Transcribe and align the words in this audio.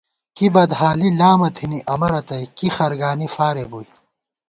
کی 0.35 0.47
بدحالی 0.53 1.09
لامہ 1.19 1.49
تھنی 1.55 1.79
امہ 1.93 2.07
رتئ، 2.13 2.43
کی 2.57 2.67
خرگانی 2.75 3.27
فارے 3.35 3.63
بُوئی 3.69 3.87